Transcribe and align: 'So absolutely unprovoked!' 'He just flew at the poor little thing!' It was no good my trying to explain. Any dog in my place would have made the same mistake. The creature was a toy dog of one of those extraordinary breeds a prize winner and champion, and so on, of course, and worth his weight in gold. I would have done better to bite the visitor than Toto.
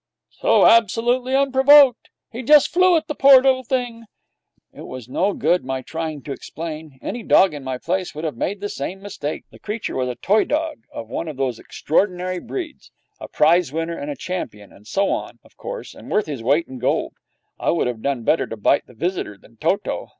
'So 0.31 0.65
absolutely 0.65 1.35
unprovoked!' 1.35 2.09
'He 2.31 2.41
just 2.41 2.69
flew 2.73 2.97
at 2.97 3.05
the 3.07 3.13
poor 3.13 3.35
little 3.39 3.63
thing!' 3.63 4.05
It 4.73 4.87
was 4.87 5.07
no 5.07 5.33
good 5.33 5.63
my 5.63 5.83
trying 5.83 6.23
to 6.23 6.31
explain. 6.31 6.97
Any 7.03 7.21
dog 7.21 7.53
in 7.53 7.63
my 7.63 7.77
place 7.77 8.15
would 8.15 8.23
have 8.23 8.35
made 8.35 8.61
the 8.61 8.67
same 8.69 9.03
mistake. 9.03 9.43
The 9.51 9.59
creature 9.59 9.95
was 9.95 10.09
a 10.09 10.15
toy 10.15 10.43
dog 10.45 10.85
of 10.91 11.07
one 11.07 11.27
of 11.27 11.37
those 11.37 11.59
extraordinary 11.59 12.39
breeds 12.39 12.89
a 13.19 13.27
prize 13.27 13.71
winner 13.71 13.95
and 13.95 14.17
champion, 14.17 14.71
and 14.73 14.87
so 14.87 15.11
on, 15.11 15.37
of 15.43 15.55
course, 15.55 15.93
and 15.93 16.09
worth 16.09 16.25
his 16.25 16.41
weight 16.41 16.67
in 16.67 16.79
gold. 16.79 17.13
I 17.59 17.69
would 17.69 17.85
have 17.85 18.01
done 18.01 18.23
better 18.23 18.47
to 18.47 18.57
bite 18.57 18.87
the 18.87 18.95
visitor 18.95 19.37
than 19.37 19.57
Toto. 19.57 20.09